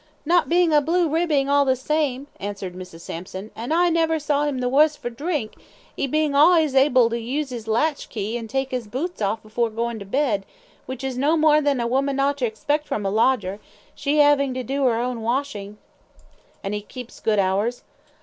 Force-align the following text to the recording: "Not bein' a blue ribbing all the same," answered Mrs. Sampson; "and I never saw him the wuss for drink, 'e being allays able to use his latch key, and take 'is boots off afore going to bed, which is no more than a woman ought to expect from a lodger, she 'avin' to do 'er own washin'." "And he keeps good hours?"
"Not 0.25 0.49
bein' 0.49 0.73
a 0.73 0.81
blue 0.81 1.07
ribbing 1.07 1.47
all 1.47 1.63
the 1.63 1.75
same," 1.75 2.25
answered 2.39 2.73
Mrs. 2.73 3.01
Sampson; 3.01 3.51
"and 3.55 3.71
I 3.71 3.89
never 3.89 4.17
saw 4.17 4.45
him 4.45 4.57
the 4.57 4.67
wuss 4.67 4.95
for 4.95 5.11
drink, 5.11 5.53
'e 5.95 6.07
being 6.07 6.33
allays 6.33 6.73
able 6.73 7.07
to 7.11 7.19
use 7.19 7.51
his 7.51 7.67
latch 7.67 8.09
key, 8.09 8.35
and 8.35 8.49
take 8.49 8.73
'is 8.73 8.87
boots 8.87 9.21
off 9.21 9.45
afore 9.45 9.69
going 9.69 9.99
to 9.99 10.05
bed, 10.05 10.43
which 10.87 11.03
is 11.03 11.19
no 11.19 11.37
more 11.37 11.61
than 11.61 11.79
a 11.79 11.85
woman 11.85 12.19
ought 12.19 12.39
to 12.39 12.47
expect 12.47 12.87
from 12.87 13.05
a 13.05 13.11
lodger, 13.11 13.59
she 13.93 14.19
'avin' 14.19 14.55
to 14.55 14.63
do 14.63 14.87
'er 14.87 14.95
own 14.95 15.21
washin'." 15.21 15.77
"And 16.63 16.73
he 16.73 16.81
keeps 16.81 17.19
good 17.19 17.37
hours?" 17.37 17.83